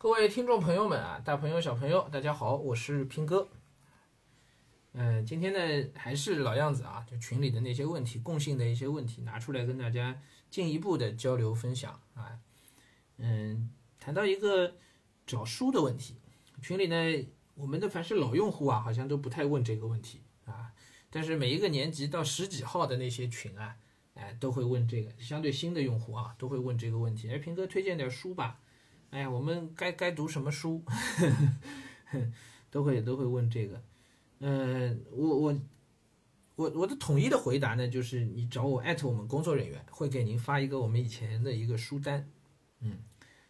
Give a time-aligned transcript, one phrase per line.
[0.00, 3.48] 各位听众朋友们啊，大朋友小朋友，大家好，我是平哥。
[4.92, 12.38] 嗯，今天呢还是老样子啊，就群里的那些问题，共性的一些问题拿出来跟大家进一步的交流分享啊。
[13.16, 14.76] 嗯，谈到一个
[15.26, 16.14] 找书的问题，
[16.62, 20.70] 群里呢我们的凡是老用户啊，好像都不太问这个问题啊，
[21.10, 23.74] 但是每一个年级到十几号的那些群啊。
[24.14, 27.28] 哎，都会问这个，相对新的用户啊，都会问这个问题。
[27.30, 28.60] 哎，平哥推荐点书吧。
[29.10, 30.84] 哎呀，我们该该读什么书？
[32.70, 33.82] 都会都会问这个。
[34.40, 35.60] 嗯，我我
[36.56, 42.30] 我我的统一的回答呢，就是你找我艾特我们工作人员，会给您发一个我们以前的一个书单。
[42.80, 42.98] 嗯，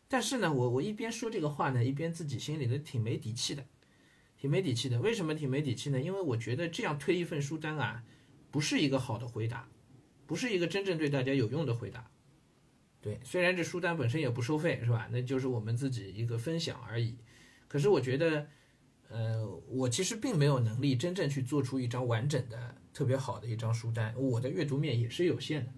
[0.07, 3.65] 但是呢，我我一边说这个话呢，一边自己心里的挺没底气的，
[4.39, 5.01] 挺没底气的。
[5.01, 6.01] 为什么挺没底气呢？
[6.01, 8.05] 因为我觉得这样推一份书单啊，
[8.51, 9.69] 不是一个好的回答。
[10.27, 12.11] 不是一个真正对大家有用的回答，
[13.01, 15.09] 对，虽然这书单本身也不收费，是吧？
[15.11, 17.17] 那就是我们自己一个分享而已。
[17.69, 18.47] 可是我觉得，
[19.09, 24.15] 呃，我其实并没有能力真正去做出一张完整的、特别好的一张书单。
[24.17, 25.73] 我的阅读面也是有限的，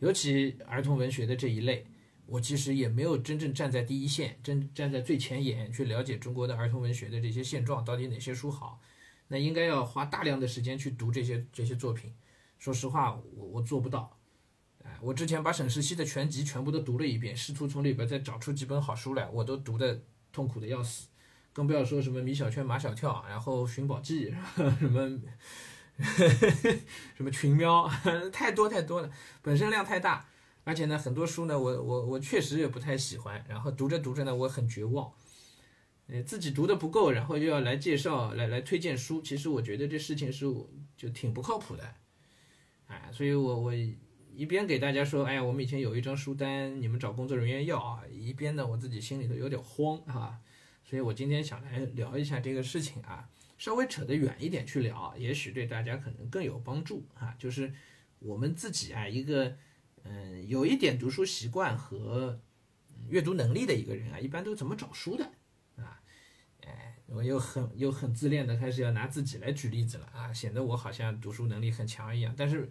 [0.00, 1.86] 尤其儿童文学的这一类，
[2.26, 8.80] 我其实也没有真正站在第一线，真站在最前沿去了解中国的儿童文学的这些现状，到底哪些书好？
[9.28, 12.12] 那应该要花大量的时间去读这些这些作品。
[12.58, 14.18] 说实话，我我做不到，
[15.00, 21.08] 我之前把沈石溪的全集全部都读了一遍，试图从里边再找出几本好书来，我都读的痛苦的要死，
[21.52, 24.34] 更不要说什么米小圈、马小跳，然后寻宝记
[24.78, 25.20] 什么
[27.16, 27.88] 什么群喵，
[28.32, 29.10] 太多太多了，
[29.42, 30.26] 本身量太大，
[30.64, 35.12] 而且呢，很多书呢，我我我确实也不太喜欢，然后读着读着呢，我很绝望，
[36.08, 40.46] 呃，自己读的不够，然后又要来介绍、来来推荐书，其实我觉得这事情是
[40.96, 41.94] 就挺不靠谱的。
[42.86, 43.72] 哎，所以我我
[44.40, 50.40] 一边给大家说，哎呀，我们以前有一张书单，你们找工作人员要啊，一边呢，我自己心里头有点慌啊，
[50.82, 57.70] 所以我今天想来聊一下这个事情啊，稍微扯得远一点去聊，也许对大家可能更有帮助啊，就是
[58.18, 59.58] 我们自己啊，一个
[60.04, 62.40] 嗯，有一点读书习惯和
[63.10, 65.30] 阅读能力的一个人啊，一般都怎么找书的
[65.76, 66.00] 啊？
[66.62, 72.66] 哎，我又很又很自恋的开始要拿自己来举例子了啊，显得我好像读书能力很强一样，但是。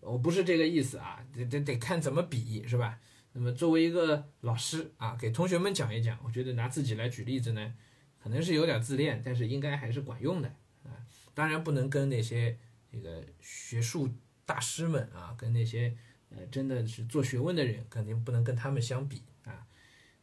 [0.00, 3.00] 我不是这个意思啊，得得得看怎么比是吧？
[3.32, 7.74] 那么作为一个老师啊，给同学们讲一讲，我觉得拿自己来举例子呢，
[8.22, 10.48] 可能是有点自恋，但是应该还是管用的
[10.82, 11.04] 啊。
[11.34, 12.58] 当然不能跟那些
[12.90, 14.08] 这个学术
[14.46, 15.96] 大师们啊，跟那些
[16.30, 19.66] 呃真的是做学问的人，肯定不能跟他们相比啊。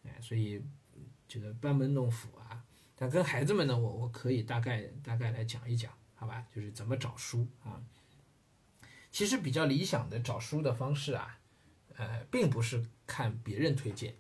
[0.04, 0.62] 哎，所以
[1.28, 2.64] 这个班门弄斧啊。
[2.96, 6.46] 但跟孩子们呢，我我可以大概大概来讲一讲，好吧？
[6.54, 7.82] 就是怎么找书啊。
[9.16, 11.40] 其实比较理想的找书的方式啊，
[11.96, 14.14] 呃，并不是看别人推荐，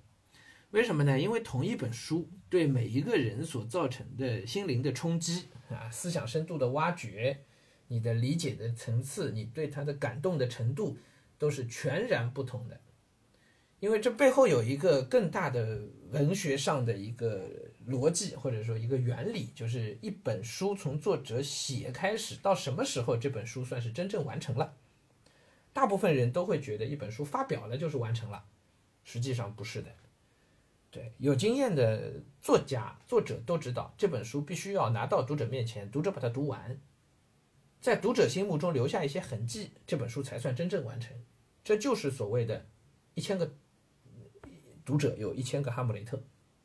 [0.71, 1.19] 为什么呢？
[1.19, 7.43] 因为同一本书对每一个人所造成的心灵的冲击啊，思想深度的挖掘，
[7.89, 10.97] 你的理解的层次，你对它的感动的程度，
[11.37, 12.79] 都是全然不同的。
[13.81, 17.51] 因为这背后有一个更大的文学上的一个
[17.85, 24.73] 逻辑，或者说一个原理，就是一本书从作者写开始到什么时候这本书算是真正完成了。
[25.75, 28.45] 大部分人都会觉得一本书发表了就是完成了，
[29.03, 29.93] 实际上不是的。
[30.89, 36.79] 对，有经验的作家、作者都知道，这本书必须要拿到读者面前，读者把它读完，
[37.81, 41.13] 在读者心目中留下一些痕迹，这本书才算真正完成。
[41.61, 42.65] 这就是所谓的
[43.13, 43.53] “一千个
[44.85, 46.23] 读者有一千个哈姆雷特，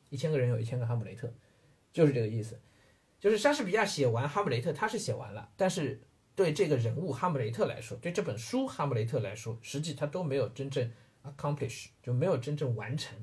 [0.09, 1.33] 一千个人有一千个哈姆雷特”，
[1.91, 2.57] 就是这个意思。
[3.19, 5.99] 就是莎士比亚写完《哈姆雷特》，他是写完了，但是。
[6.35, 10.89] 对这个人物哈姆雷特来说，对这本书哈姆雷特来说，实际他都没有真正
[11.23, 13.17] accomplish，就没有真正完成。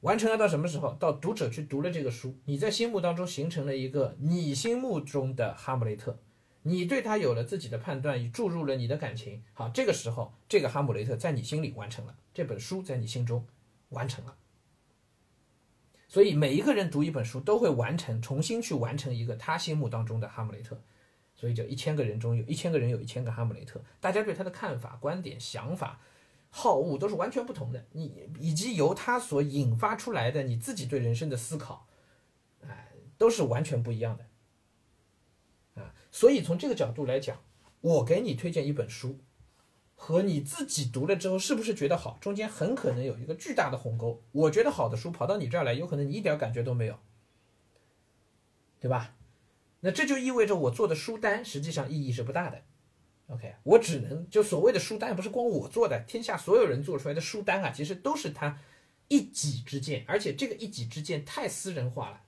[0.00, 0.94] 完成了到什么时候？
[0.94, 6.18] 到读者去读了这个书，你在心目当中形成了一个你心目中的哈姆雷特，
[6.62, 9.44] 你对他有了自己的判断，你注入了你的感情。
[9.52, 13.46] 好，这个时候这个哈姆雷特在你心里完成了，这本书在你心中
[13.90, 14.36] 完成了。
[16.08, 20.80] 所以每一个人读一本书都会完成，重新去完成一个他心目当中的哈姆雷特。
[21.42, 26.00] 所以，就一千个人中有一千个人有一千个哈姆雷特，大家对他的看法、观点、想法、
[26.50, 27.84] 好恶都是完全不同的。
[27.90, 31.88] 你以及由他所引发出来的你自己对人生的思考，
[32.64, 35.82] 哎，都是完全不一样的。
[35.82, 37.42] 啊，所以从这个角度来讲，
[37.80, 39.18] 我给你推荐一本书，
[39.96, 44.22] 和你自己读了之后是不是觉得好，中间很可能有一个巨大的鸿沟。
[44.30, 46.96] 我觉得好的书跑到你这儿来，有可能你一点感觉都没有，
[48.78, 49.16] 对吧？
[49.84, 52.62] 那这就意味着我做的书单实际上意义是不大的
[53.26, 58.60] ，OK，我只能就所谓的书单不是光我做的，天下所有人做出来的书单啊，其实都是他
[59.08, 62.22] 一己之见，而且这个一己之见太私人化了，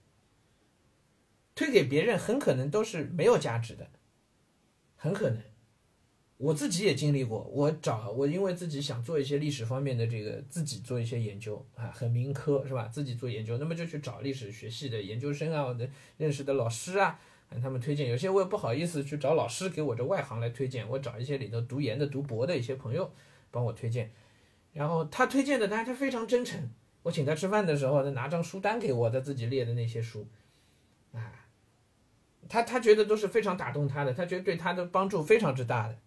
[1.55, 3.89] 推给别人很可能都是没有价值的，
[4.97, 5.41] 很可能。
[6.37, 12.89] 我自己也经历过，我找我因为自己想做一些历史方面的这个，自己做一些研究啊，很民科是吧？
[12.89, 17.21] 自己做研究，那么就去找历史学系的研究生啊，我的认识的老师啊，
[17.61, 18.09] 他们推荐。
[18.09, 23.12] 有些我也不好意思去找老师给我这外行来推荐，我找一些里头读研的、读博的一些朋友
[23.51, 24.11] 帮我推荐。
[24.73, 26.71] 然后他推荐的，但是他非常真诚。
[27.03, 30.27] 我请他吃饭的时候，他拿张书单给我，他自己列的那些书，
[31.12, 31.47] 啊，
[32.49, 35.99] 他他觉得都是非常打动他的，他觉得对他的帮助非常之大的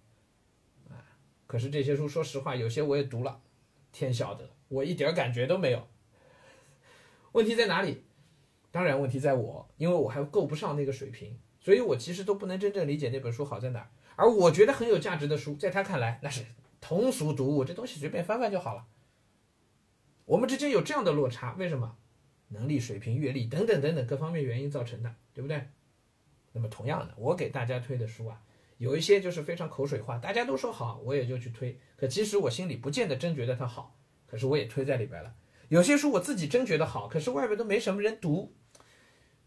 [0.90, 1.00] 啊。
[1.46, 3.40] 可是这些书，说实话，有些我也读了，
[3.92, 5.88] 天晓得，我一点感觉都没有。
[7.34, 8.04] 问题在哪里？
[8.78, 13.90] 当然，问题在我，因为我还够不上那个水平，所以我其实都不能真正理解那本书好在哪儿。
[14.16, 16.46] 而我觉得很有价值的书，在他看来那是
[16.80, 18.86] 通俗读物，这东西随便翻翻就好了。
[20.26, 21.98] 我们之间有这样的落差，为什么？
[22.50, 25.70] 能力水平、阅历等等等等各方面原因造成的，对不对？
[26.52, 28.40] 那么同样的，我给大家推的书啊。
[28.78, 31.80] 有一些就是非常口水话，大家都说好，我也就去推。
[31.96, 33.98] 可其实我心里不见得真觉得它好，
[34.28, 35.34] 可是我也推在里边了。
[35.70, 38.56] 有些书我自己真觉得好，可是外边都没什么人读，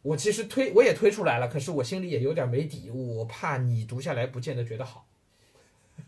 [0.02, 5.08] 我其实推我也推出来了，可是我心里也有点没底，我怕你读下来不见得觉得好，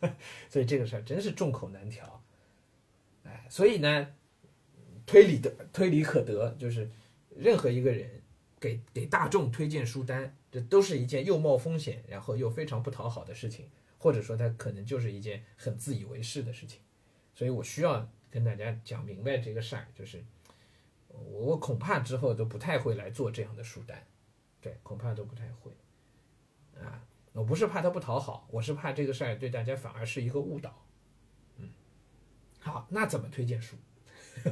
[0.48, 2.22] 所以这个事儿真是众口难调。
[3.24, 4.14] 哎，所以呢，
[5.06, 6.90] 推理的推理可得，就是
[7.36, 8.22] 任何一个人
[8.58, 10.36] 给给大众推荐书单。
[10.50, 16.78] 这都是一件又冒风险，然后又非常不讨好的事情，或者说它可能就是一件很自以为是的事情，
[17.34, 20.22] 所以我需要跟大家讲明白这个事儿，就是
[21.12, 24.06] 我恐怕之后都不太会来做这样的书单，
[24.60, 25.70] 对，恐怕都不太会，
[26.80, 30.84] 啊，我不是怕他不讨好，我是怕这个事儿对大家反而是一个误导，
[31.58, 31.68] 嗯，
[32.60, 33.76] 好，那怎么推荐书？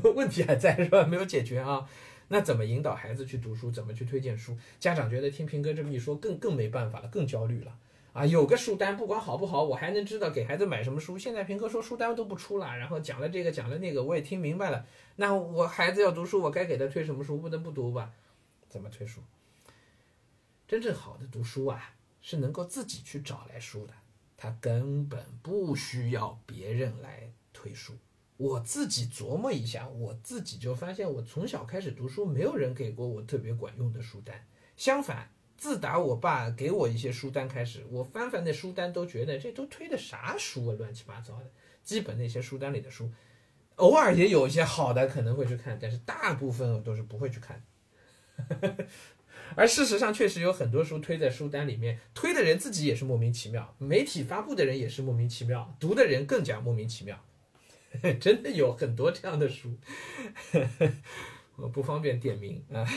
[0.15, 1.05] 问题还在是吧？
[1.05, 1.89] 没有解决啊。
[2.29, 3.71] 那怎么引导孩子去读书？
[3.71, 4.57] 怎么去推荐书？
[4.79, 7.77] 家长觉得听平哥这么一说，更更没办法了，更焦虑了
[8.13, 8.27] 啊！
[8.27, 11.17] 有个书单，不管好不好，我还能知道给孩子买什么书。
[11.17, 14.85] 现在平哥说书单都不出了，然后讲了这个讲了那个，我也听明白了。
[15.17, 17.39] 那我孩子要读书，我该给他推什么书？
[17.39, 18.13] 不能不读吧？
[18.69, 19.21] 怎么推书？
[20.67, 23.93] 真正好的读书啊，是能够自己去找来书的，
[24.37, 27.95] 他根本不需要别人来推书。
[28.37, 34.47] 我自己琢磨一下，我自己就发现，我从小开始读书，没有人给过我特别管用的书单。
[34.77, 35.31] 相反，
[35.61, 41.51] 自打我爸给我一些书单开始，我翻翻那书单都觉得这都推的啥书啊，乱七八糟的。
[41.85, 43.11] 基本那些书单里的书，
[43.77, 47.63] 偶尔也有一些好的可能会去看，但是大部分我都是不会去看。
[49.55, 57.23] 而事实上，确实有很多书推在书单里面，推的人自己也是莫名其妙，媒体发布的人也是莫名其妙，读的人更加莫名其妙。
[58.19, 59.77] 真的有很多这样的书，
[61.57, 62.89] 我不方便点名啊。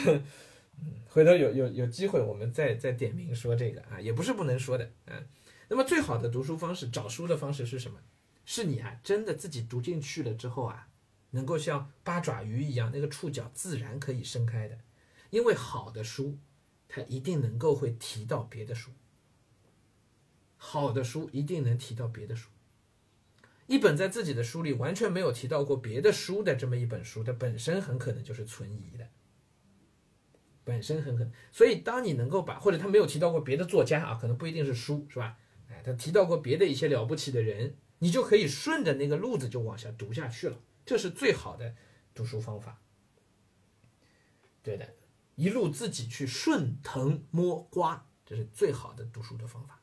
[0.79, 5.23] 嗯，回头有有有机会我们再再点名说这个啊，也不是不能说的啊。
[5.69, 7.99] 那么最好的读书方式，找书的方式是什么？
[8.45, 10.89] 是你啊，真的自己读进去了之后啊，
[11.31, 14.79] 能够像八爪鱼一样，那个触角自然可以伸开的。
[15.29, 16.37] 因为好的书，
[16.87, 18.91] 它一定能够会提到别的书。
[20.57, 22.49] 好的书一定能提到别的书。
[23.65, 29.07] 一本在自己的书里完全没有提到过别的书的这么一本书，它本身很可能就是存疑的，
[30.63, 31.31] 本身很可能。
[31.51, 35.37] 所以，当你能够把或者他没有提到过别的作家啊，可能不一定是书，是吧？
[35.69, 40.59] 哎，他提到过别的一些了不起的人，你就可以顺着那个路子就往下读下去了。
[40.85, 41.75] 这是最好的
[42.13, 42.81] 读书方法。
[44.61, 44.93] 对的，
[45.35, 49.81] 一路自己去顺藤摸瓜，这是最好的读书的方法。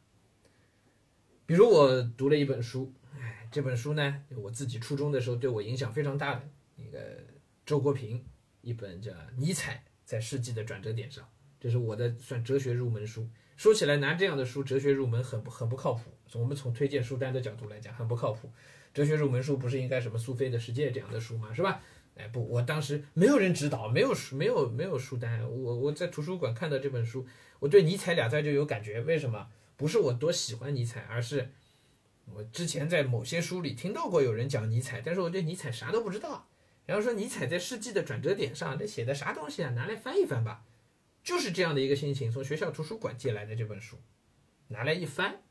[1.47, 2.93] 比如我读了一本书。
[3.19, 7.19] 哎这本书呢，我自己初中的时候对我影响非常大的一个
[7.67, 8.25] 周国平
[8.61, 11.23] 一本叫《尼采在世纪的转折点上》，
[11.61, 13.29] 这是我的算哲学入门书。
[13.57, 16.11] 说起来拿这样的书哲学入门很不很不靠谱。
[16.33, 18.50] 我们从推荐书单的角度来讲，很不靠谱。
[18.93, 21.55] 哲学入门书不是应该什么苏菲的世界这样的书吗？
[21.55, 21.81] 是吧？
[22.17, 25.49] 哎不，我当时没有人指导，没有书，没有没有书单。
[25.49, 27.25] 我我在图书馆看到这本书，
[27.61, 29.00] 我对尼采俩字就有感觉。
[29.02, 29.47] 为什么？
[29.76, 31.50] 不是我多喜欢尼采，而是。
[32.35, 36.49] 我之前在某些书里听到过有人讲尼采，但是我对尼采啥都不知道。
[36.87, 39.71] 然后说尼采在世纪的转折点上，这写的啥东西啊？
[39.71, 40.65] 拿来翻一翻吧。
[41.23, 43.99] 就是这样的一个心情，从学校图书馆借来的这本书，
[44.69, 45.43] 拿来一翻，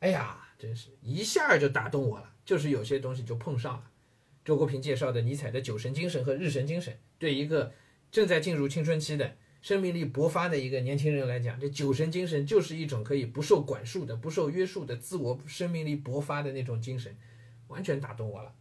[0.00, 2.34] 哎呀，真是一下就打动我了。
[2.44, 3.90] 就是有些东西就碰上了。
[4.44, 7.72] 周国平介绍的尼采的酒神精神和日神精神，对一个
[8.10, 9.36] 正在进入青春期的。
[9.62, 17.16] 生命力勃发的一个年轻人来讲，这酒神精神就是一种可以不受管束的、不受约束的自我生命力勃发的那种精神，
[17.66, 18.54] 完全打动我了。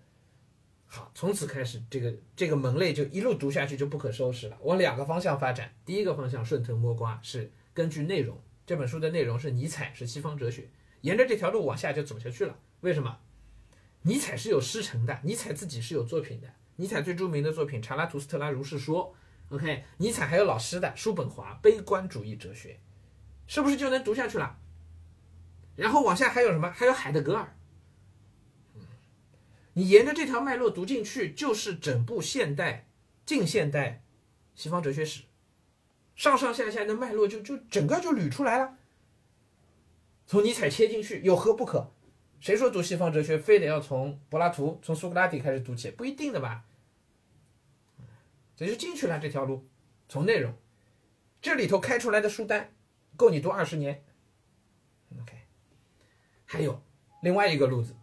[0.87, 4.57] 好，从此开始，这个这个门类就一路读下去就不可收拾了。
[4.61, 10.69] 往两个方向发展，第一个方向顺藤摸瓜，是根据内容，这本书的内容是尼采，是西方哲学，
[11.01, 12.57] 沿着这条路往下就走下去了。
[12.81, 13.17] 为什么？
[14.03, 16.47] 尼采是有师承的，尼采自己是有作品的。
[16.77, 19.15] 尼采最著名的作品《查拉图斯特拉如是说》
[19.55, 22.73] ，OK，尼采还有老师的叔本华《悲观主义哲学》，
[23.47, 24.57] 是不是就能读下去了？
[25.75, 26.71] 然后往下还有什么？
[26.71, 27.57] 还有海德格尔。
[29.77, 32.87] 你沿着这条脉络读进去，就是整部现代、
[33.25, 34.01] 近现代
[34.55, 35.23] 西方哲学史，
[36.15, 38.77] 上上下下的脉络就就整个就捋出来了。
[40.25, 41.91] 从尼采切进去，有何不可？
[42.39, 45.91] 谁说读西方哲学非得要从柏拉图、从苏格拉底开始读起？
[45.91, 46.63] 不一定的吧。
[48.55, 49.67] 这就进去了这条路，
[50.07, 50.53] 从内容，
[51.41, 52.73] 这里头开出来的书单，
[53.17, 54.05] 够你读二十年。
[55.21, 55.37] OK，
[56.45, 56.81] 还有
[57.21, 57.93] 另外一个路子。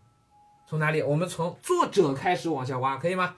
[0.73, 1.03] 从哪里？
[1.03, 3.37] 我们从作者开始往下挖，可以吗？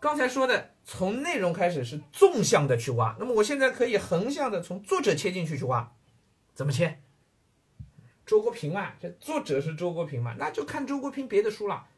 [0.00, 5.92] 刚才说的从内容开始是纵向的去挖，那么我现在可以横向的从作者切进去去挖，
[6.54, 7.02] 怎么切？
[8.24, 11.88] 周国平嘛，这作者是周国平嘛，那就看周国平别的书了。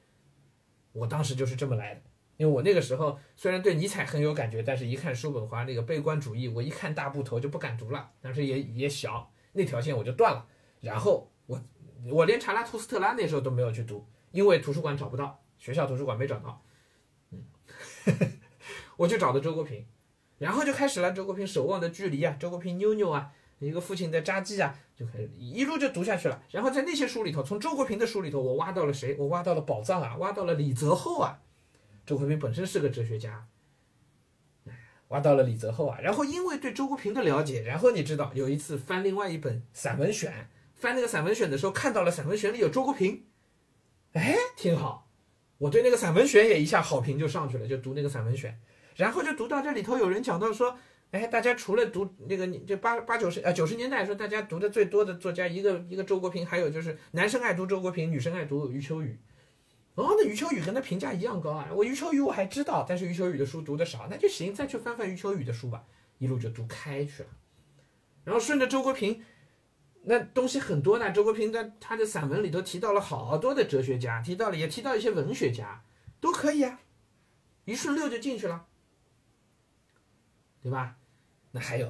[0.91, 2.01] 我当时就是这么来的，
[2.37, 10.45] 因为我那个时候虽然对尼采很有感觉，但是一看叔本华那个悲观主义，我一看大部头就不敢读了，当时也也小，那条线我就断了。
[10.81, 11.63] 然后我
[12.11, 14.05] 我连查拉图斯特拉那时候都没有去读。
[14.31, 16.63] 因为图书馆找不到，学校图书馆没找到，
[17.31, 17.45] 嗯，
[18.97, 19.87] 我就找的周国平，
[20.39, 26.43] 然后就开始了周国平《守望的距离》啊，周国平妞妞啊，一个父亲的札记啊，就开始一路就读下去了。
[26.51, 29.17] 然后在那些书里头，从周国平的书里头，我挖到了谁？
[29.19, 31.41] 我挖到了宝藏啊，挖到了李泽厚啊。
[32.07, 33.47] 周国平本身是个哲学家，
[35.09, 35.99] 挖到了李泽厚啊。
[36.01, 43.25] 然后因为对周国平的了解，然后你知道有一次翻另外一本散文选，翻那个散文选的时候，看到了散文选里有周国平。
[44.19, 45.09] 哎，挺好，
[45.59, 48.59] 我对那个散文选也一下好评就上去了，就读那个散文选，
[48.97, 50.77] 然后就读到这里头有人讲到说，
[51.13, 59.21] 哎，大家除了读那个，这八八九十呃九十年代说大家读的最多的作家一个一个周国平，还有就是男生爱读周国平，女生爱读余秋雨。
[59.95, 65.85] 哦，那余秋雨跟他评价一样高啊，我余秋雨我还知道，但是余秋雨的书读的少，那就行，再去翻翻余秋雨的书吧，
[66.19, 67.29] 一路就读开去了，
[68.25, 69.23] 然后顺着周国平。
[70.03, 75.83] 那东西很多呢，周国平在他的散文里头提到了好多的哲学家，提到了也提到一些文学家，
[76.21, 76.81] 都可以啊，
[77.65, 78.67] 一顺溜就进去了，
[80.63, 80.97] 对吧？
[81.51, 81.89] 那还有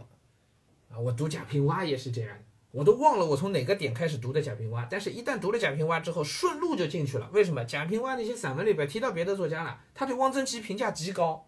[0.90, 7.30] 啊，我读贾平凹也是这样的，我都忘了我从哪个点开始读的贾平凹，但是一旦读了贾平凹之后，顺路就进去了。
[7.32, 7.64] 为什么？
[7.64, 11.46] 贾平凹那些散文里边提到别的作家了，他对汪曾祺评价极高，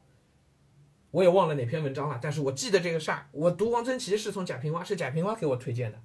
[1.11, 6.01] 我也忘了哪篇文章了，但是我记得这个事儿，我读汪曾祺是从贾平凹，是贾平凹给我推荐的。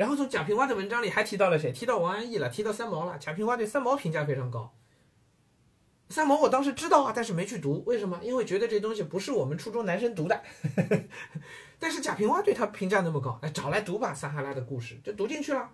[0.00, 1.70] 然后从贾平凹的文章里还提到了谁？
[1.72, 3.18] 提到王安忆了，提到三毛了。
[3.18, 4.74] 贾平凹对三毛评价非常高。
[6.08, 8.18] 三毛我当时知道啊，但是没去读，为什么？
[8.22, 10.42] 因为觉得这东西不是我们初中男生读的。
[11.78, 15.68] 但是贾平凹对他评价那么高，哎，找来读吧，《撒哈拉的故事》就读进去了，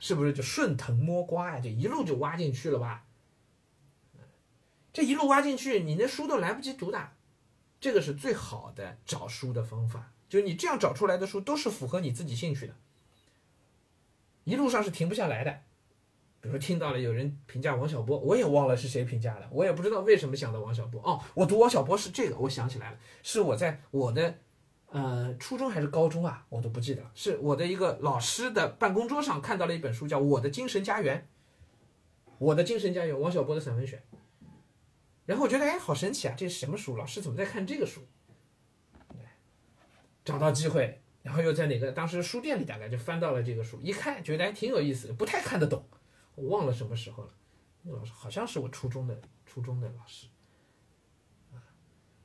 [0.00, 1.60] 是不是就顺藤摸瓜呀？
[1.60, 3.04] 就一路就挖进去了吧？
[4.92, 7.12] 这一路挖进去，你那书都来不及读的，
[7.78, 10.13] 这个是最好的找书的方法。
[10.34, 12.74] 就你这样找出来的书都是符合你自己兴趣的，
[14.42, 15.60] 一路上是停不下来的。
[16.40, 21.00] 比如听到了有人评价王小波，我也忘了是谁评价的，我也不知道为什么想到王小波。
[21.04, 24.36] 哦，我读王小波是这个，我想起来了，是我在我的
[24.88, 27.12] 呃初中还是高中啊，我都不记得了。
[27.14, 31.28] 是我的一个老师的办公桌上看到了一本书，叫《我的精神家园》，
[32.38, 34.02] 我的精神家园，王小波的散文选。
[35.26, 36.96] 然后我觉得哎，好神奇啊，这是什么书？
[36.96, 38.00] 老师怎么在看这个书？
[40.24, 45.86] 找到机会，然后又在哪个当时书店里大概就翻到了这个书，一看觉得还挺有意思，不太看得懂，
[46.34, 47.30] 我忘了什么时候了。
[47.82, 50.26] 那老师好像是我初中的初中的老师，
[51.52, 51.60] 啊，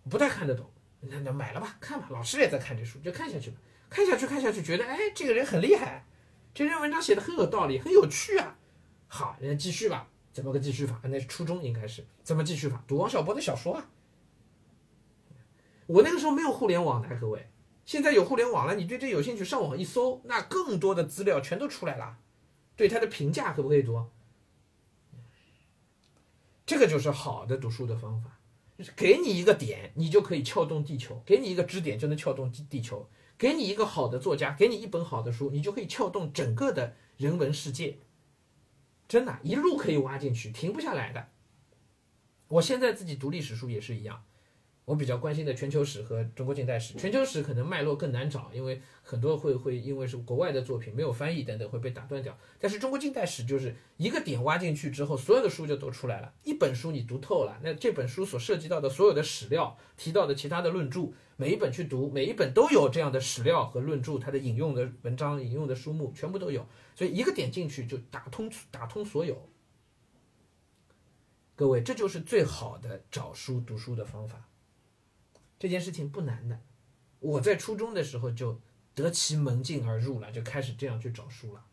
[0.09, 3.57] 不太看得懂，那那买了吧，看吧，老师也在看这书，就看下去吧，
[3.89, 6.05] 看下去看下去，觉得哎，这个人很厉害，
[6.53, 8.57] 这篇文章写的很有道理，很有趣啊。
[9.07, 11.01] 好，人家继续吧，怎么个继续法？
[11.03, 12.81] 那是初中应该是怎么继续法？
[12.87, 13.89] 读王小波的小说啊。
[15.87, 17.49] 我那个时候没有互联网的，各位。
[17.89, 22.19] 现在有互联网了，你对这有兴趣，上网一搜，那更多的资料全都出来了。
[22.75, 24.05] 对他的评价可不可以读？
[26.67, 28.37] 这个就是好的读书的方法，
[28.77, 33.07] 就是给你一个点，你就可以撬动地球；给你一个支点，就能撬动地地球；
[33.39, 37.97] 给你一个好的作家，给你一本好的书，你就可以撬动整个的人文世界。
[39.07, 41.29] 真的，一路可以挖进去，停不下来的。
[42.49, 44.23] 我现在自己读历史书也是一样。
[44.89, 52.35] 我比较关心的全球史和中国近代史，全球史可能脉络更难找，因为很多会会因为是国外的作品没有翻译等等会被打断掉。
[52.59, 66.65] 但是中国近代史就是一个点挖进去之后，所有的书就都出来了，一本书你读透了，那这本书所涉及到的所有的史料、提到的其他的论著，每一本去读，每一本都有这样的史料和论著，它的引用的文章、引用的书目全部都有，
[66.95, 69.47] 所以一个点进去就打通打通所有。
[71.55, 74.48] 各位，这就是最好的找书读书的方法。
[75.59, 76.61] 这件事情不难的，
[77.19, 78.61] 我在初中的时候就
[78.95, 81.65] 得其门径而入了，就开始这样去找书了。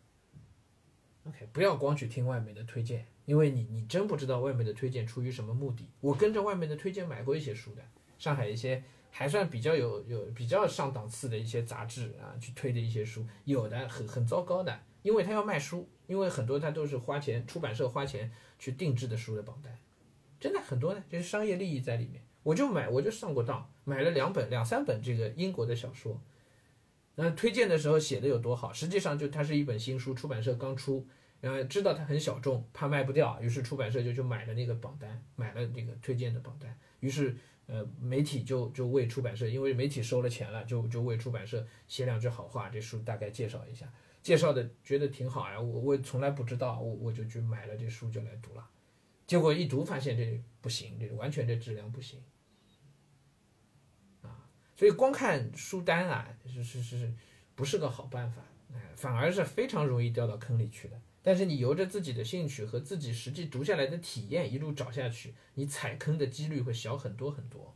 [1.25, 5.89] OK，不要光去听外面的推荐，因为你你真不知道外面的推荐出于什么目的。
[6.01, 7.83] 我跟着外面的推荐买过一些书的，
[8.19, 19.79] 上海一些还算比较有有比较上档次的一些杂志啊，去推的一些书，有的很很糟糕的，因为他要卖书，因为很多他都是花钱出版社花钱去定制的书的榜单，
[20.41, 22.26] 真的很多呢，就是商业利益在里面。
[22.47, 26.23] 我就买，我就上过当，买了两本、两三本这个英国的小说。
[27.17, 31.05] 那推荐的时候写的有多好，实际上就它是一本新书，出版社刚出，
[31.41, 36.79] 然后知道它很小众，怕卖不掉，于是出版社就去买了那个榜单，买了这个推荐的榜单。
[37.01, 37.37] 于是，
[37.67, 48.65] 呃，媒体就就为出版社，因为媒体收了钱了，就就为出版社写两句好话，这书大概介绍一下，介绍的觉得挺好呀，我我从来不知道，我我就去买了这书就来读了，
[49.27, 52.21] 结果一读发现这不行，这完全这质量不行。
[54.77, 57.13] 所以光看书单啊，是是是，
[57.55, 58.43] 不是个好办法，
[58.95, 61.01] 反而是非常容易掉到坑里去的。
[61.23, 67.75] 但是你由着自己的兴趣和自己实际读下来的体验一路找下去，你踩坑的几率会小很多很多，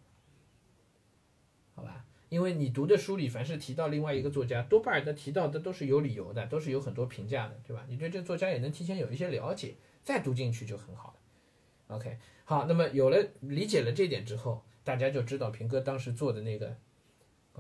[1.74, 2.04] 好吧？
[2.28, 7.84] 因为你读的书里凡是提到另外一个作家，多半他提到的都是有理由的，都是有很多评价的，对吧？
[7.88, 11.96] 你对这作家也能提前有一些了解，再读进去就很好了。
[11.96, 16.76] OK，好，那么有了理解了这点之后，大家就知道平哥当时做的那个。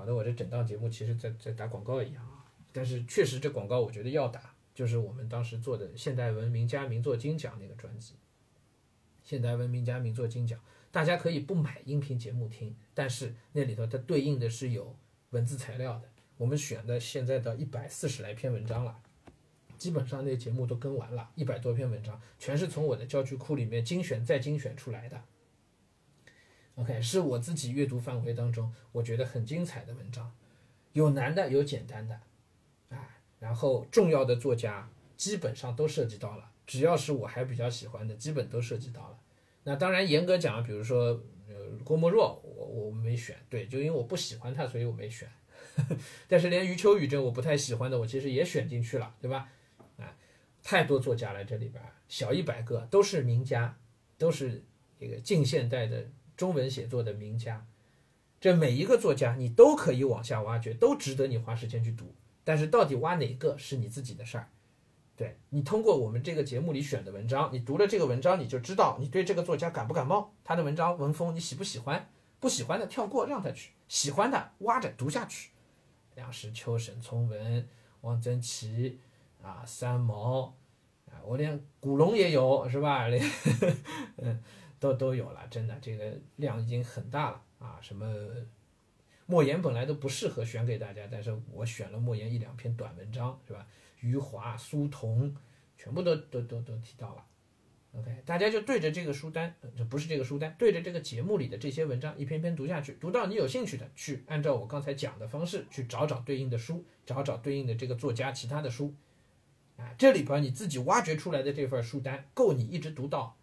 [0.00, 2.42] 搞得我这整档节目其实在在打广告一样啊！
[2.72, 8.14] 但是确实这广告我觉得要打，就是我们当时做的《现代文明家名作精讲》那个专辑，
[9.22, 10.58] 《现代文明家名作精讲》，
[10.90, 14.96] 大家可以不买音频节目听，但是那里头它对应的是有
[15.32, 16.08] 文字材料的。
[16.38, 19.02] 我们选的现在的一百四十来篇文章了，
[19.76, 25.22] 基本上那节目都更完了，一百多篇文章全是从我的教具库里面精选再精选出来的。
[26.76, 30.32] OK，是我自己阅读范围当中我觉得很精彩的文章，
[30.94, 32.18] 有难的，有简单的，
[32.88, 32.98] 哎，
[33.38, 39.18] 然后重要的作家基本上都涉及到了，只要是我还比较喜欢的，基本都涉及到了。
[39.64, 41.54] 那当然严格讲，比如说呃
[41.84, 45.28] 郭沫若，我我没选，对，就因为我不喜欢他，所以我没选。
[46.26, 49.50] 但是连余秋雨这我不太喜欢的，我其实也选进去了，对吧？
[49.98, 50.16] 啊，
[50.62, 53.76] 太多作家了，这里边小一百个都是名家，
[54.16, 54.62] 都是
[54.98, 56.08] 这个近现代的。
[56.40, 57.66] 中文写作的名家，
[58.40, 62.14] 这每一个作家你都可以往下挖掘，都值得你花时间去读。
[62.44, 64.48] 但是到底挖哪个是你自己的事儿。
[65.14, 72.08] 对你通过我们这个节目里选的文章，你读了这个文章，你就知道你对这个作家感不感冒，他的文章文风你喜不喜欢？
[72.40, 75.50] 不喜欢的跳过，让他去；喜欢的挖着读下去。
[76.14, 77.68] 梁实秋、沈从文、
[78.00, 78.98] 汪曾祺
[79.42, 80.54] 啊，三毛
[81.04, 83.08] 啊，我连古龙也有，是吧？
[83.08, 83.22] 连
[84.16, 84.42] 嗯。
[84.80, 87.78] 都都有了，真的，这个量已经很大了啊！
[87.82, 88.12] 什么
[89.26, 93.64] 莫言本来都不适合选给大家，但是我选了莫言一两篇短文章，是吧？
[94.00, 95.36] 余华、苏童，
[95.76, 97.24] 全部都都都都提到了。
[97.92, 108.94] OK，大家就对着这个书单，这不是这个书单，对着这个节目里的这些文章一篇篇读下去，读到你有兴趣的，去按照我刚才讲的方式去找找对应的书，找找对应的这个作家其他的书，
[109.76, 113.36] 啊，这里边你自己挖掘出来的这份书单够你一直读到。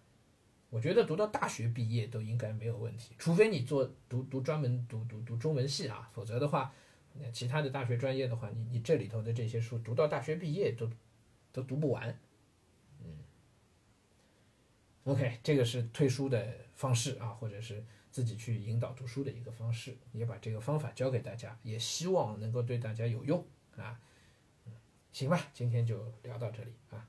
[0.70, 6.74] 我觉得读到大学毕业都应该没有问题，除非你做读读专门读读读中文系啊，否则的话，
[7.14, 10.90] 那其他的大学专业的话，你你这里头的这些书读到大学毕业都
[11.54, 12.20] 都读不完，
[13.02, 13.18] 嗯
[15.06, 23.46] ，OK，这个是退书的方式啊，或者是自己去引导读书的一个方式，也把这个方法教给大家，也希望能够对大家有用
[23.78, 23.98] 啊，
[25.14, 27.08] 行吧，今天就聊到这里啊。